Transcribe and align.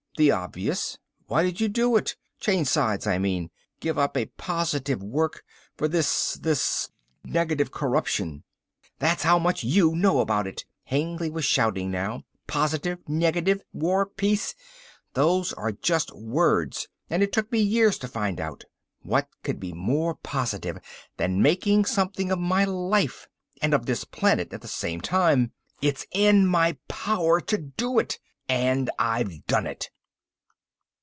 "The 0.17 0.29
obvious. 0.29 0.99
Why 1.27 1.41
did 1.41 1.59
you 1.61 1.67
do 1.69 1.95
it? 1.95 2.15
Change 2.39 2.67
sides 2.67 3.07
I 3.07 3.17
mean. 3.17 3.49
Give 3.79 3.97
up 3.97 4.15
a 4.17 4.25
positive 4.37 5.01
work, 5.01 5.43
for 5.77 5.87
this... 5.87 6.33
this 6.35 6.89
negative 7.23 7.71
corruption...." 7.71 8.43
"That's 8.99 9.23
how 9.23 9.39
much 9.39 9.63
you 9.63 9.95
know 9.95 10.19
about 10.19 10.47
it." 10.47 10.65
Hengly 10.83 11.31
was 11.31 11.45
shouting 11.45 11.89
now. 11.89 12.23
"Positive, 12.45 12.99
negative. 13.07 13.63
War, 13.71 14.05
peace. 14.05 14.53
Those 15.13 15.53
are 15.53 15.71
just 15.71 16.13
words, 16.13 16.87
and 17.09 17.23
it 17.23 17.31
took 17.31 17.49
me 17.51 17.59
years 17.59 17.97
to 17.99 18.07
find 18.09 18.37
it 18.39 18.43
out. 18.43 18.65
What 19.03 19.27
could 19.43 19.59
be 19.61 19.71
more 19.73 20.15
positive 20.15 20.77
than 21.17 21.41
making 21.41 21.85
something 21.85 22.31
of 22.33 22.37
my 22.37 22.65
life 22.65 23.27
and 23.61 23.73
of 23.73 23.85
this 23.85 24.03
planet 24.03 24.51
at 24.53 24.59
the 24.61 24.67
same 24.67 24.99
time. 24.99 25.53
It's 25.81 26.05
in 26.11 26.45
my 26.47 26.77
power 26.89 27.39
to 27.41 27.57
do 27.57 27.97
it, 27.97 28.19
and 28.49 28.89
I've 28.99 29.47
done 29.47 29.65
it." 29.65 29.89